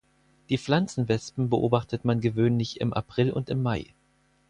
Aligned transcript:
Die 0.49 0.57
Pflanzenwespen 0.57 1.51
beobachtet 1.51 2.05
man 2.05 2.21
gewöhnlich 2.21 2.81
im 2.81 2.91
April 2.91 3.29
und 3.31 3.51
im 3.51 3.61
Mai. 3.61 3.93